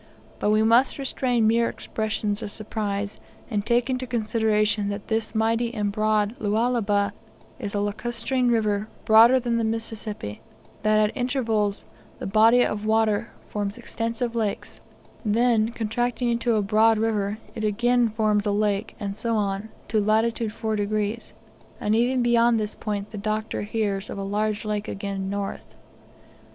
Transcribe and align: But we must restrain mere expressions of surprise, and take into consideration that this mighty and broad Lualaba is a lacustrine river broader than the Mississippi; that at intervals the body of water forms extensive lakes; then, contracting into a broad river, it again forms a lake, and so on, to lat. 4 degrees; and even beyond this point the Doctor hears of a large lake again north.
But 0.39 0.49
we 0.49 0.63
must 0.63 0.97
restrain 0.97 1.45
mere 1.47 1.69
expressions 1.69 2.41
of 2.41 2.49
surprise, 2.49 3.19
and 3.51 3.63
take 3.63 3.87
into 3.87 4.07
consideration 4.07 4.89
that 4.89 5.09
this 5.09 5.35
mighty 5.35 5.71
and 5.75 5.91
broad 5.91 6.39
Lualaba 6.39 7.13
is 7.59 7.75
a 7.75 7.77
lacustrine 7.81 8.49
river 8.49 8.87
broader 9.05 9.39
than 9.39 9.57
the 9.59 9.63
Mississippi; 9.63 10.41
that 10.81 10.99
at 10.99 11.15
intervals 11.15 11.85
the 12.17 12.25
body 12.25 12.65
of 12.65 12.83
water 12.83 13.29
forms 13.49 13.77
extensive 13.77 14.33
lakes; 14.35 14.79
then, 15.23 15.69
contracting 15.69 16.29
into 16.29 16.55
a 16.55 16.63
broad 16.63 16.97
river, 16.97 17.37
it 17.53 17.63
again 17.63 18.09
forms 18.09 18.47
a 18.47 18.51
lake, 18.51 18.95
and 18.99 19.15
so 19.15 19.35
on, 19.35 19.69
to 19.87 20.01
lat. 20.01 20.35
4 20.35 20.75
degrees; 20.75 21.35
and 21.79 21.95
even 21.95 22.23
beyond 22.23 22.59
this 22.59 22.73
point 22.73 23.11
the 23.11 23.19
Doctor 23.19 23.61
hears 23.61 24.09
of 24.09 24.17
a 24.17 24.23
large 24.23 24.65
lake 24.65 24.87
again 24.87 25.29
north. 25.29 25.75